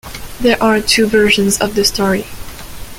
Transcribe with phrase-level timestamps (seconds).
[0.39, 2.25] There are two versions of the story.